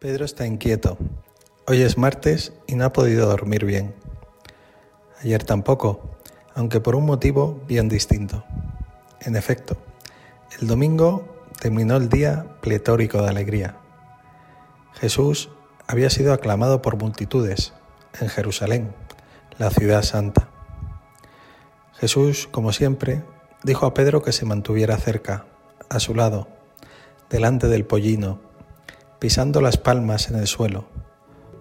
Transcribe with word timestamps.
Pedro 0.00 0.24
está 0.24 0.46
inquieto. 0.46 0.96
Hoy 1.66 1.82
es 1.82 1.98
martes 1.98 2.54
y 2.66 2.74
no 2.74 2.86
ha 2.86 2.92
podido 2.94 3.28
dormir 3.28 3.66
bien. 3.66 3.94
Ayer 5.22 5.44
tampoco, 5.44 6.16
aunque 6.54 6.80
por 6.80 6.96
un 6.96 7.04
motivo 7.04 7.60
bien 7.68 7.90
distinto. 7.90 8.42
En 9.20 9.36
efecto, 9.36 9.76
el 10.58 10.68
domingo 10.68 11.44
terminó 11.60 11.98
el 11.98 12.08
día 12.08 12.46
pletórico 12.62 13.20
de 13.20 13.28
alegría. 13.28 13.76
Jesús 14.94 15.50
había 15.86 16.08
sido 16.08 16.32
aclamado 16.32 16.80
por 16.80 16.96
multitudes 16.96 17.74
en 18.22 18.30
Jerusalén, 18.30 18.94
la 19.58 19.68
ciudad 19.68 20.02
santa. 20.02 20.48
Jesús, 21.92 22.48
como 22.50 22.72
siempre, 22.72 23.22
dijo 23.64 23.84
a 23.84 23.92
Pedro 23.92 24.22
que 24.22 24.32
se 24.32 24.46
mantuviera 24.46 24.96
cerca, 24.96 25.44
a 25.90 26.00
su 26.00 26.14
lado, 26.14 26.48
delante 27.28 27.68
del 27.68 27.84
pollino, 27.84 28.48
pisando 29.20 29.60
las 29.60 29.76
palmas 29.76 30.30
en 30.30 30.36
el 30.36 30.46
suelo, 30.46 30.86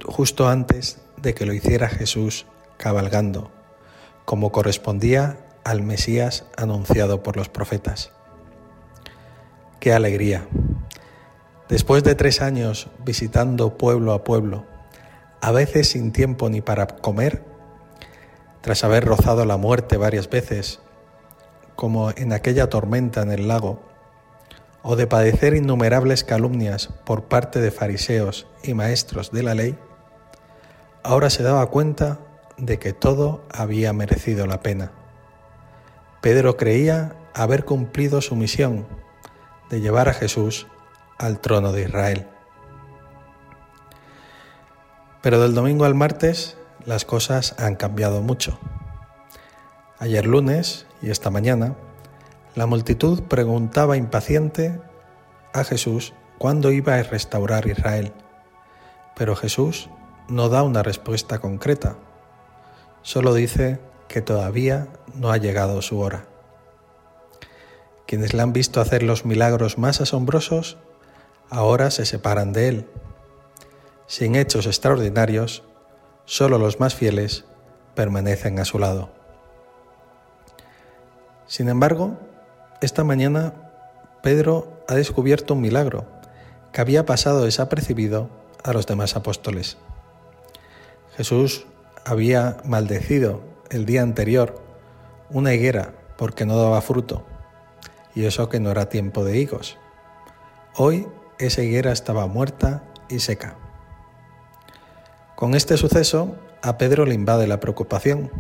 justo 0.05 0.47
antes 0.47 0.99
de 1.21 1.35
que 1.35 1.45
lo 1.45 1.53
hiciera 1.53 1.89
Jesús 1.89 2.45
cabalgando, 2.77 3.51
como 4.23 4.51
correspondía 4.51 5.37
al 5.65 5.83
Mesías 5.83 6.45
anunciado 6.55 7.21
por 7.21 7.35
los 7.35 7.49
profetas. 7.49 8.11
¡Qué 9.81 9.93
alegría! 9.93 10.47
Después 11.67 12.03
de 12.03 12.15
tres 12.15 12.41
años 12.41 12.87
visitando 13.05 13.77
pueblo 13.77 14.13
a 14.13 14.23
pueblo, 14.23 14.65
a 15.41 15.51
veces 15.51 15.89
sin 15.89 16.13
tiempo 16.13 16.49
ni 16.49 16.61
para 16.61 16.87
comer, 16.87 17.43
tras 18.61 18.85
haber 18.85 19.03
rozado 19.03 19.43
la 19.45 19.57
muerte 19.57 19.97
varias 19.97 20.29
veces, 20.29 20.79
como 21.75 22.11
en 22.11 22.31
aquella 22.31 22.69
tormenta 22.69 23.21
en 23.21 23.31
el 23.31 23.47
lago, 23.49 23.88
o 24.81 24.95
de 24.95 25.07
padecer 25.07 25.53
innumerables 25.53 26.23
calumnias 26.23 26.89
por 27.05 27.23
parte 27.23 27.59
de 27.59 27.71
fariseos 27.71 28.47
y 28.63 28.73
maestros 28.73 29.31
de 29.31 29.43
la 29.43 29.55
ley, 29.55 29.77
ahora 31.03 31.29
se 31.29 31.43
daba 31.43 31.65
cuenta 31.67 32.19
de 32.57 32.79
que 32.79 32.93
todo 32.93 33.43
había 33.51 33.93
merecido 33.93 34.47
la 34.47 34.61
pena. 34.61 34.91
Pedro 36.21 36.57
creía 36.57 37.15
haber 37.33 37.65
cumplido 37.65 38.21
su 38.21 38.35
misión 38.35 38.85
de 39.69 39.81
llevar 39.81 40.09
a 40.09 40.13
Jesús 40.13 40.67
al 41.17 41.39
trono 41.39 41.71
de 41.71 41.83
Israel. 41.83 42.27
Pero 45.21 45.41
del 45.41 45.53
domingo 45.53 45.85
al 45.85 45.95
martes 45.95 46.57
las 46.85 47.05
cosas 47.05 47.55
han 47.59 47.75
cambiado 47.75 48.21
mucho. 48.21 48.57
Ayer 49.99 50.25
lunes 50.25 50.85
y 51.01 51.09
esta 51.09 51.29
mañana 51.29 51.75
la 52.55 52.65
multitud 52.65 53.23
preguntaba 53.23 53.97
impaciente 53.97 54.81
a 55.53 55.63
Jesús 55.63 56.13
cuándo 56.37 56.71
iba 56.71 56.95
a 56.95 57.03
restaurar 57.03 57.67
Israel, 57.67 58.13
pero 59.15 59.35
Jesús 59.35 59.89
no 60.27 60.49
da 60.49 60.63
una 60.63 60.83
respuesta 60.83 61.39
concreta, 61.39 61.97
solo 63.01 63.33
dice 63.33 63.79
que 64.07 64.21
todavía 64.21 64.87
no 65.15 65.31
ha 65.31 65.37
llegado 65.37 65.81
su 65.81 65.99
hora. 65.99 66.25
Quienes 68.07 68.33
le 68.33 68.41
han 68.41 68.53
visto 68.53 68.81
hacer 68.81 69.03
los 69.03 69.25
milagros 69.25 69.77
más 69.77 70.01
asombrosos, 70.01 70.77
ahora 71.49 71.91
se 71.91 72.05
separan 72.05 72.53
de 72.53 72.67
él. 72.67 72.87
Sin 74.07 74.35
hechos 74.35 74.65
extraordinarios, 74.65 75.63
solo 76.25 76.57
los 76.57 76.79
más 76.79 76.95
fieles 76.95 77.45
permanecen 77.93 78.59
a 78.59 78.65
su 78.65 78.79
lado. 78.79 79.11
Sin 81.45 81.69
embargo, 81.69 82.17
esta 82.81 83.03
mañana 83.03 83.53
Pedro 84.21 84.71
ha 84.87 84.95
descubierto 84.95 85.53
un 85.53 85.61
milagro 85.61 86.05
que 86.71 86.79
había 86.79 87.05
pasado 87.05 87.43
desapercibido 87.43 88.29
a 88.63 88.71
los 88.71 88.87
demás 88.87 89.17
apóstoles. 89.17 89.77
Jesús 91.17 91.65
había 92.05 92.57
maldecido 92.63 93.41
el 93.69 93.85
día 93.85 94.01
anterior 94.01 94.61
una 95.29 95.53
higuera 95.53 95.93
porque 96.17 96.45
no 96.45 96.57
daba 96.57 96.81
fruto, 96.81 97.25
y 98.15 98.25
eso 98.25 98.47
que 98.47 98.59
no 98.59 98.71
era 98.71 98.89
tiempo 98.89 99.25
de 99.25 99.37
higos. 99.37 99.77
Hoy 100.75 101.07
esa 101.37 101.61
higuera 101.61 101.91
estaba 101.91 102.27
muerta 102.27 102.83
y 103.09 103.19
seca. 103.19 103.55
Con 105.35 105.53
este 105.53 105.75
suceso 105.75 106.35
a 106.61 106.77
Pedro 106.77 107.05
le 107.05 107.13
invade 107.13 107.47
la 107.47 107.59
preocupación. 107.59 108.31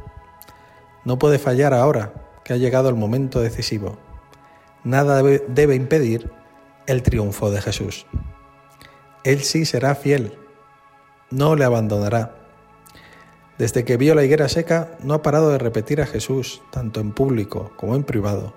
No 1.03 1.19
puede 1.19 1.39
fallar 1.39 1.73
ahora 1.73 2.13
que 2.43 2.53
ha 2.53 2.57
llegado 2.57 2.89
el 2.89 2.95
momento 2.95 3.39
decisivo 3.41 3.97
nada 4.83 5.21
debe, 5.21 5.75
impedir 5.75 6.31
el 6.87 7.03
triunfo 7.03 7.51
de 7.51 7.61
Jesús. 7.61 8.05
Él 9.23 9.41
sí 9.41 9.65
será 9.65 9.95
fiel, 9.95 10.37
no 11.29 11.55
le 11.55 11.65
abandonará. 11.65 12.35
Desde 13.57 13.83
que 13.83 13.97
vio 13.97 14.15
la 14.15 14.23
higuera 14.23 14.47
seca, 14.47 14.97
no 15.03 15.13
ha 15.13 15.21
parado 15.21 15.49
de 15.49 15.57
repetir 15.57 16.01
a 16.01 16.05
Jesús, 16.05 16.61
tanto 16.71 17.01
en 17.01 17.11
público 17.11 17.71
como 17.75 17.95
en 17.95 18.03
privado. 18.03 18.53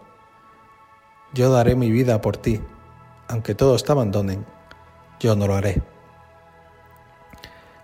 Yo 1.34 1.50
daré 1.50 1.74
mi 1.74 1.90
vida 1.90 2.20
por 2.20 2.36
ti, 2.36 2.60
aunque 3.26 3.54
todos 3.54 3.82
te 3.84 3.92
abandonen, 3.92 4.46
yo 5.18 5.34
no 5.34 5.46
lo 5.46 5.54
haré. 5.54 5.82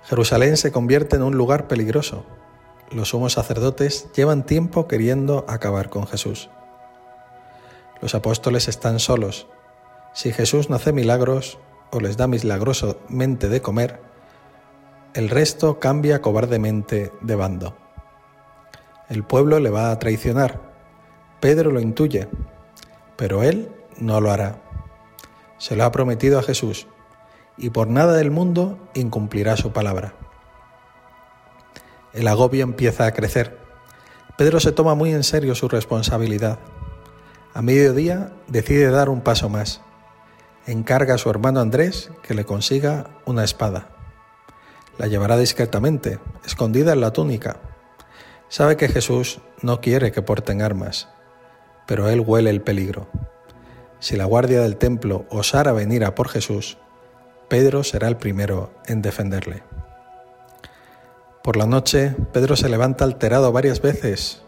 Jerusalén 0.04 0.56
se 0.56 0.72
convierte 0.72 1.16
en 1.16 1.22
un 1.22 1.36
lugar 1.36 1.68
peligroso. 1.68 2.24
Los 2.90 3.10
sumos 3.10 3.34
sacerdotes 3.34 4.10
llevan 4.14 4.46
tiempo 4.46 4.88
queriendo 4.88 5.44
acabar 5.48 5.90
con 5.90 6.06
Jesús. 6.06 6.48
Los 8.00 8.14
apóstoles 8.14 8.68
están 8.68 8.98
solos. 9.00 9.46
Si 10.14 10.32
Jesús 10.32 10.70
no 10.70 10.76
hace 10.76 10.92
milagros 10.92 11.58
o 11.90 12.00
les 12.00 12.16
da 12.16 12.26
milagrosamente 12.26 13.48
de 13.48 13.60
comer, 13.60 14.00
el 15.14 15.30
resto 15.30 15.80
cambia 15.80 16.22
cobardemente 16.22 17.12
de 17.20 17.34
bando. 17.34 17.76
El 19.08 19.24
pueblo 19.24 19.58
le 19.58 19.70
va 19.70 19.90
a 19.90 19.98
traicionar. 19.98 20.60
Pedro 21.40 21.70
lo 21.70 21.80
intuye, 21.80 22.28
pero 23.16 23.42
él 23.42 23.70
no 23.98 24.20
lo 24.20 24.30
hará. 24.30 24.60
Se 25.56 25.76
lo 25.76 25.84
ha 25.84 25.92
prometido 25.92 26.38
a 26.38 26.42
Jesús 26.42 26.86
y 27.56 27.70
por 27.70 27.88
nada 27.88 28.14
del 28.14 28.30
mundo 28.30 28.78
incumplirá 28.94 29.56
su 29.56 29.72
palabra. 29.72 30.14
El 32.12 32.28
agobio 32.28 32.62
empieza 32.62 33.06
a 33.06 33.12
crecer. 33.12 33.58
Pedro 34.36 34.60
se 34.60 34.72
toma 34.72 34.94
muy 34.94 35.12
en 35.12 35.24
serio 35.24 35.54
su 35.54 35.68
responsabilidad. 35.68 36.58
A 37.54 37.62
mediodía 37.62 38.32
decide 38.46 38.90
dar 38.90 39.08
un 39.08 39.20
paso 39.20 39.48
más. 39.48 39.80
Encarga 40.66 41.14
a 41.14 41.18
su 41.18 41.30
hermano 41.30 41.60
Andrés 41.60 42.10
que 42.22 42.34
le 42.34 42.44
consiga 42.44 43.10
una 43.24 43.44
espada. 43.44 43.88
La 44.98 45.06
llevará 45.06 45.36
discretamente, 45.36 46.18
escondida 46.44 46.92
en 46.92 47.00
la 47.00 47.12
túnica. 47.12 47.56
Sabe 48.48 48.76
que 48.76 48.88
Jesús 48.88 49.40
no 49.62 49.80
quiere 49.80 50.12
que 50.12 50.22
porten 50.22 50.62
armas, 50.62 51.08
pero 51.86 52.08
él 52.08 52.20
huele 52.20 52.50
el 52.50 52.62
peligro. 52.62 53.08
Si 54.00 54.16
la 54.16 54.26
guardia 54.26 54.60
del 54.60 54.76
templo 54.76 55.26
osara 55.30 55.72
venir 55.72 56.04
a 56.04 56.14
por 56.14 56.28
Jesús, 56.28 56.78
Pedro 57.48 57.82
será 57.82 58.08
el 58.08 58.16
primero 58.16 58.70
en 58.86 59.02
defenderle. 59.02 59.62
Por 61.42 61.56
la 61.56 61.66
noche, 61.66 62.14
Pedro 62.32 62.56
se 62.56 62.68
levanta 62.68 63.04
alterado 63.04 63.52
varias 63.52 63.80
veces 63.80 64.42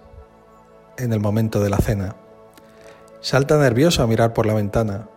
en 0.98 1.14
el 1.14 1.20
momento 1.20 1.60
de 1.60 1.70
la 1.70 1.78
cena. 1.78 2.16
Salta 3.22 3.58
nervioso 3.58 4.02
a 4.02 4.06
mirar 4.06 4.32
por 4.32 4.46
la 4.46 4.54
ventana. 4.54 5.08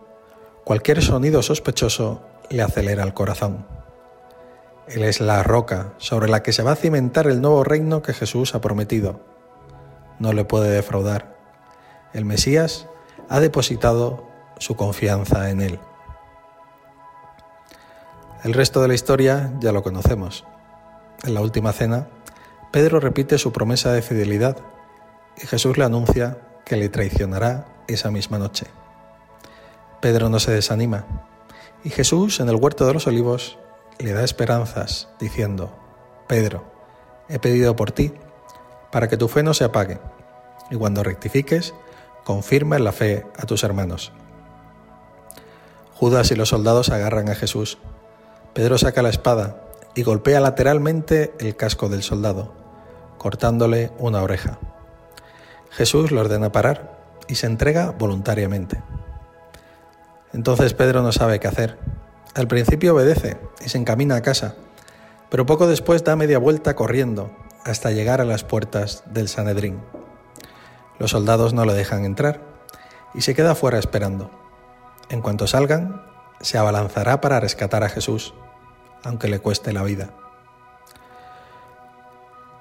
Cualquier 0.62 1.02
sonido 1.02 1.42
sospechoso 1.42 2.20
le 2.50 2.62
acelera 2.62 3.02
el 3.02 3.14
corazón. 3.14 3.66
Él 4.88 5.04
es 5.04 5.22
la 5.22 5.42
roca 5.42 5.94
sobre 5.96 6.28
la 6.28 6.42
que 6.42 6.52
se 6.52 6.62
va 6.62 6.72
a 6.72 6.76
cimentar 6.76 7.26
el 7.26 7.40
nuevo 7.40 7.64
reino 7.64 8.02
que 8.02 8.12
Jesús 8.12 8.54
ha 8.54 8.60
prometido. 8.60 9.20
No 10.18 10.34
le 10.34 10.44
puede 10.44 10.68
defraudar. 10.68 11.34
El 12.12 12.26
Mesías 12.26 12.88
ha 13.30 13.40
depositado 13.40 14.28
su 14.58 14.76
confianza 14.76 15.48
en 15.48 15.62
él. 15.62 15.80
El 18.42 18.52
resto 18.52 18.82
de 18.82 18.88
la 18.88 18.94
historia 18.94 19.54
ya 19.60 19.72
lo 19.72 19.82
conocemos. 19.82 20.44
En 21.22 21.32
la 21.32 21.40
última 21.40 21.72
cena, 21.72 22.08
Pedro 22.70 23.00
repite 23.00 23.38
su 23.38 23.50
promesa 23.50 23.92
de 23.92 24.02
fidelidad 24.02 24.58
y 25.42 25.46
Jesús 25.46 25.78
le 25.78 25.84
anuncia 25.84 26.36
que 26.64 26.76
le 26.76 26.88
traicionará 26.88 27.66
esa 27.88 28.10
misma 28.10 28.38
noche. 28.38 28.66
Pedro 30.00 30.28
no 30.28 30.38
se 30.38 30.52
desanima 30.52 31.06
y 31.82 31.90
Jesús 31.90 32.40
en 32.40 32.48
el 32.48 32.56
huerto 32.56 32.86
de 32.86 32.94
los 32.94 33.06
olivos 33.06 33.58
le 33.98 34.12
da 34.12 34.24
esperanzas 34.24 35.08
diciendo, 35.20 35.70
Pedro, 36.26 36.64
he 37.28 37.38
pedido 37.38 37.76
por 37.76 37.92
ti 37.92 38.12
para 38.90 39.08
que 39.08 39.16
tu 39.16 39.28
fe 39.28 39.42
no 39.42 39.54
se 39.54 39.64
apague 39.64 39.98
y 40.70 40.76
cuando 40.76 41.02
rectifiques, 41.02 41.74
confirma 42.24 42.76
en 42.76 42.84
la 42.84 42.92
fe 42.92 43.26
a 43.36 43.46
tus 43.46 43.64
hermanos. 43.64 44.12
Judas 45.94 46.30
y 46.30 46.34
los 46.34 46.48
soldados 46.48 46.90
agarran 46.90 47.28
a 47.28 47.34
Jesús. 47.34 47.78
Pedro 48.52 48.78
saca 48.78 49.02
la 49.02 49.10
espada 49.10 49.62
y 49.94 50.02
golpea 50.02 50.40
lateralmente 50.40 51.32
el 51.38 51.56
casco 51.56 51.88
del 51.88 52.02
soldado, 52.02 52.52
cortándole 53.18 53.90
una 53.98 54.22
oreja. 54.22 54.58
Jesús 55.76 56.12
le 56.12 56.20
ordena 56.20 56.52
parar 56.52 56.98
y 57.26 57.34
se 57.34 57.46
entrega 57.46 57.90
voluntariamente. 57.90 58.80
Entonces 60.32 60.72
Pedro 60.72 61.02
no 61.02 61.10
sabe 61.10 61.40
qué 61.40 61.48
hacer. 61.48 61.78
Al 62.34 62.46
principio 62.46 62.94
obedece 62.94 63.38
y 63.64 63.68
se 63.68 63.78
encamina 63.78 64.16
a 64.16 64.22
casa, 64.22 64.54
pero 65.30 65.46
poco 65.46 65.66
después 65.66 66.04
da 66.04 66.14
media 66.14 66.38
vuelta 66.38 66.76
corriendo 66.76 67.30
hasta 67.64 67.90
llegar 67.90 68.20
a 68.20 68.24
las 68.24 68.44
puertas 68.44 69.02
del 69.06 69.28
Sanedrín. 69.28 69.80
Los 70.98 71.10
soldados 71.10 71.54
no 71.54 71.64
le 71.64 71.74
dejan 71.74 72.04
entrar 72.04 72.40
y 73.12 73.22
se 73.22 73.34
queda 73.34 73.56
fuera 73.56 73.78
esperando. 73.78 74.30
En 75.08 75.22
cuanto 75.22 75.46
salgan, 75.48 76.02
se 76.40 76.56
abalanzará 76.56 77.20
para 77.20 77.40
rescatar 77.40 77.82
a 77.82 77.88
Jesús, 77.88 78.34
aunque 79.02 79.28
le 79.28 79.40
cueste 79.40 79.72
la 79.72 79.82
vida. 79.82 80.10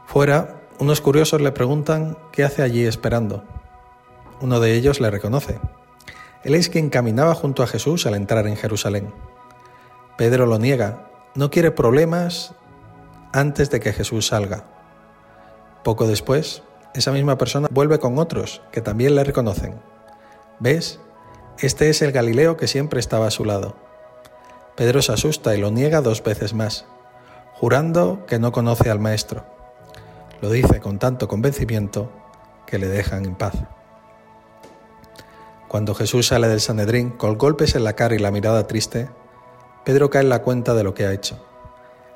Fuera, 0.07 0.62
unos 0.79 1.01
curiosos 1.01 1.41
le 1.41 1.51
preguntan 1.51 2.17
qué 2.31 2.43
hace 2.43 2.61
allí 2.61 2.85
esperando. 2.85 3.43
Uno 4.41 4.59
de 4.59 4.73
ellos 4.73 4.99
le 4.99 5.09
reconoce. 5.11 5.59
Él 6.43 6.55
es 6.55 6.69
quien 6.69 6.89
caminaba 6.89 7.35
junto 7.35 7.63
a 7.63 7.67
Jesús 7.67 8.05
al 8.05 8.15
entrar 8.15 8.47
en 8.47 8.57
Jerusalén. 8.57 9.13
Pedro 10.17 10.45
lo 10.45 10.59
niega, 10.59 11.09
no 11.35 11.49
quiere 11.49 11.71
problemas 11.71 12.53
antes 13.31 13.69
de 13.69 13.79
que 13.79 13.93
Jesús 13.93 14.27
salga. 14.27 14.65
Poco 15.83 16.07
después, 16.07 16.63
esa 16.93 17.11
misma 17.11 17.37
persona 17.37 17.67
vuelve 17.71 17.99
con 17.99 18.17
otros 18.19 18.61
que 18.71 18.81
también 18.81 19.15
le 19.15 19.23
reconocen. 19.23 19.81
¿Ves? 20.59 20.99
Este 21.59 21.89
es 21.89 22.01
el 22.01 22.11
Galileo 22.11 22.57
que 22.57 22.67
siempre 22.67 22.99
estaba 22.99 23.27
a 23.27 23.31
su 23.31 23.45
lado. 23.45 23.75
Pedro 24.75 25.01
se 25.01 25.13
asusta 25.13 25.55
y 25.55 25.61
lo 25.61 25.71
niega 25.71 26.01
dos 26.01 26.23
veces 26.23 26.53
más, 26.53 26.85
jurando 27.53 28.25
que 28.27 28.39
no 28.39 28.51
conoce 28.51 28.89
al 28.89 28.99
Maestro. 28.99 29.45
Lo 30.43 30.49
dice 30.49 30.81
con 30.81 30.99
tanto 30.99 31.29
convencimiento 31.29 32.11
que 32.67 32.77
le 32.77 32.89
dejan 32.89 33.23
en 33.23 33.33
paz. 33.33 33.53
Cuando 35.69 35.95
Jesús 35.95 36.27
sale 36.27 36.49
del 36.49 36.59
Sanedrín 36.59 37.11
con 37.11 37.37
golpes 37.37 37.75
en 37.75 37.85
la 37.85 37.93
cara 37.93 38.13
y 38.13 38.19
la 38.19 38.29
mirada 38.29 38.67
triste, 38.67 39.07
Pedro 39.85 40.09
cae 40.09 40.23
en 40.23 40.27
la 40.27 40.41
cuenta 40.41 40.73
de 40.73 40.83
lo 40.83 40.93
que 40.93 41.05
ha 41.05 41.13
hecho. 41.13 41.41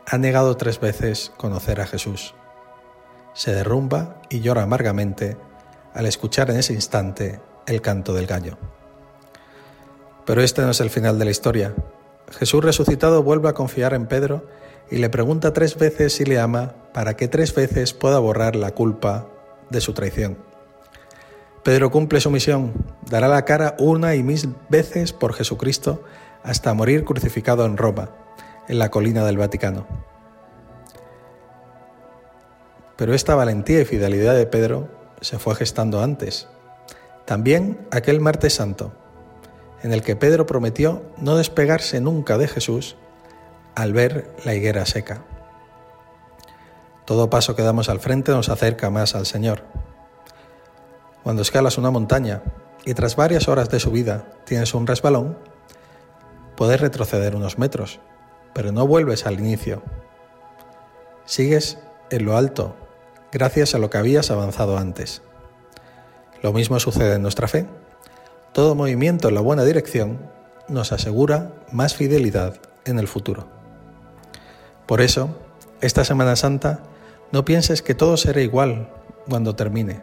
Ha 0.05 0.17
negado 0.17 0.57
tres 0.57 0.81
veces 0.81 1.31
conocer 1.37 1.79
a 1.79 1.87
Jesús. 1.87 2.35
Se 3.31 3.53
derrumba 3.53 4.21
y 4.27 4.41
llora 4.41 4.63
amargamente 4.63 5.37
al 5.93 6.05
escuchar 6.05 6.49
en 6.49 6.57
ese 6.57 6.73
instante 6.73 7.39
el 7.65 7.81
canto 7.81 8.13
del 8.13 8.27
gallo. 8.27 8.57
Pero 10.25 10.41
este 10.41 10.63
no 10.63 10.71
es 10.71 10.81
el 10.81 10.89
final 10.89 11.17
de 11.17 11.23
la 11.23 11.31
historia. 11.31 11.73
Jesús 12.37 12.61
resucitado 12.61 13.23
vuelve 13.23 13.47
a 13.47 13.53
confiar 13.53 13.93
en 13.93 14.05
Pedro 14.05 14.43
y 14.89 14.97
le 14.97 15.09
pregunta 15.09 15.53
tres 15.53 15.77
veces 15.77 16.13
si 16.13 16.25
le 16.25 16.39
ama 16.39 16.75
para 16.93 17.15
que 17.15 17.27
tres 17.27 17.53
veces 17.53 17.93
pueda 17.93 18.19
borrar 18.19 18.55
la 18.55 18.71
culpa 18.71 19.27
de 19.69 19.81
su 19.81 19.93
traición. 19.93 20.37
Pedro 21.63 21.91
cumple 21.91 22.21
su 22.21 22.31
misión, 22.31 22.73
dará 23.09 23.27
la 23.27 23.43
cara 23.43 23.75
una 23.77 24.15
y 24.15 24.23
mil 24.23 24.55
veces 24.69 25.11
por 25.11 25.33
Jesucristo 25.33 26.03
hasta 26.43 26.73
morir 26.73 27.03
crucificado 27.03 27.65
en 27.65 27.75
Roma, 27.75 28.09
en 28.69 28.79
la 28.79 28.89
colina 28.89 29.25
del 29.25 29.37
Vaticano. 29.37 29.85
Pero 32.95 33.13
esta 33.13 33.35
valentía 33.35 33.81
y 33.81 33.85
fidelidad 33.85 34.35
de 34.35 34.47
Pedro 34.47 34.87
se 35.21 35.39
fue 35.39 35.55
gestando 35.55 36.01
antes. 36.01 36.47
También 37.25 37.85
aquel 37.91 38.21
martes 38.21 38.53
santo, 38.53 38.93
en 39.83 39.91
el 39.91 40.01
que 40.01 40.15
Pedro 40.15 40.45
prometió 40.45 41.03
no 41.17 41.35
despegarse 41.35 41.99
nunca 41.99 42.37
de 42.37 42.47
Jesús 42.47 42.95
al 43.77 43.93
ver 43.93 44.35
la 44.43 44.53
higuera 44.53 44.85
seca. 44.85 45.23
Todo 47.05 47.29
paso 47.29 47.55
que 47.55 47.63
damos 47.63 47.89
al 47.89 47.99
frente 47.99 48.31
nos 48.31 48.49
acerca 48.49 48.89
más 48.89 49.15
al 49.15 49.25
Señor. 49.25 49.63
Cuando 51.23 51.41
escalas 51.41 51.77
una 51.77 51.91
montaña 51.91 52.41
y 52.85 52.93
tras 52.93 53.15
varias 53.15 53.47
horas 53.47 53.69
de 53.69 53.79
subida 53.79 54.25
tienes 54.45 54.73
un 54.73 54.87
resbalón, 54.87 55.37
Puedes 56.57 56.81
retroceder 56.81 57.35
unos 57.35 57.59
metros, 57.59 57.99
pero 58.55 58.71
no 58.71 58.87
vuelves 58.87 59.27
al 59.27 59.39
inicio. 59.39 59.83
Sigues 61.23 61.77
en 62.09 62.25
lo 62.25 62.35
alto, 62.35 62.75
gracias 63.31 63.75
a 63.75 63.77
lo 63.77 63.91
que 63.91 63.99
habías 63.99 64.31
avanzado 64.31 64.79
antes. 64.79 65.21
Lo 66.41 66.53
mismo 66.53 66.79
sucede 66.79 67.13
en 67.13 67.21
nuestra 67.21 67.47
fe. 67.47 67.67
Todo 68.53 68.73
movimiento 68.73 69.29
en 69.29 69.35
la 69.35 69.41
buena 69.41 69.65
dirección 69.65 70.31
nos 70.67 70.91
asegura 70.91 71.53
más 71.71 71.93
fidelidad 71.93 72.55
en 72.85 72.97
el 72.97 73.07
futuro. 73.07 73.56
Por 74.87 75.01
eso, 75.01 75.29
esta 75.81 76.03
Semana 76.03 76.35
Santa, 76.35 76.79
no 77.31 77.45
pienses 77.45 77.81
que 77.81 77.93
todo 77.93 78.17
será 78.17 78.41
igual 78.41 78.89
cuando 79.29 79.55
termine. 79.55 80.01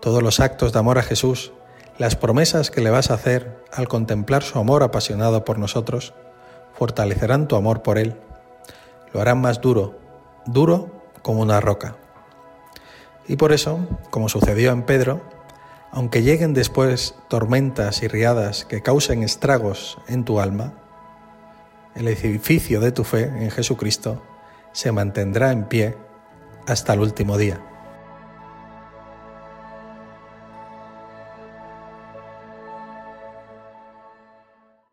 Todos 0.00 0.22
los 0.22 0.40
actos 0.40 0.72
de 0.72 0.78
amor 0.78 0.98
a 0.98 1.02
Jesús 1.02 1.52
las 1.98 2.14
promesas 2.14 2.70
que 2.70 2.82
le 2.82 2.90
vas 2.90 3.10
a 3.10 3.14
hacer 3.14 3.64
al 3.72 3.88
contemplar 3.88 4.42
su 4.42 4.58
amor 4.58 4.82
apasionado 4.82 5.46
por 5.46 5.58
nosotros 5.58 6.12
fortalecerán 6.74 7.48
tu 7.48 7.56
amor 7.56 7.82
por 7.82 7.96
Él. 7.96 8.16
Lo 9.14 9.22
harán 9.22 9.40
más 9.40 9.62
duro, 9.62 9.98
duro 10.44 10.90
como 11.22 11.40
una 11.40 11.58
roca. 11.58 11.96
Y 13.26 13.36
por 13.36 13.52
eso, 13.52 13.78
como 14.10 14.28
sucedió 14.28 14.72
en 14.72 14.82
Pedro, 14.82 15.22
aunque 15.90 16.22
lleguen 16.22 16.52
después 16.52 17.14
tormentas 17.28 18.02
y 18.02 18.08
riadas 18.08 18.66
que 18.66 18.82
causen 18.82 19.22
estragos 19.22 19.96
en 20.06 20.26
tu 20.26 20.38
alma, 20.38 20.74
el 21.96 22.08
edificio 22.08 22.80
de 22.80 22.92
tu 22.92 23.04
fe 23.04 23.24
en 23.24 23.50
Jesucristo 23.50 24.22
se 24.72 24.92
mantendrá 24.92 25.52
en 25.52 25.64
pie 25.64 25.96
hasta 26.66 26.92
el 26.92 27.00
último 27.00 27.38
día. 27.38 27.60